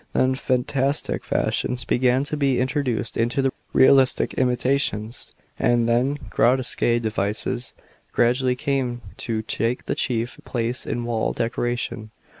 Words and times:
Then 0.13 0.33
fantastic 0.33 1.23
fashions 1.23 1.85
began 1.85 2.23
to 2.23 2.35
be 2.35 2.59
introduced 2.59 3.17
into 3.17 3.39
the 3.43 3.51
realistic 3.71 4.33
imitations, 4.33 5.35
and 5.59 5.87
then 5.87 6.17
grotesque 6.31 6.79
devices 7.03 7.75
gradually 8.11 8.55
came 8.55 9.03
to 9.17 9.43
take 9.43 9.85
the 9.85 9.93
chief 9.93 10.39
place 10.43 10.87
in 10.87 11.03
wall 11.03 11.33
decoration. 11.33 12.09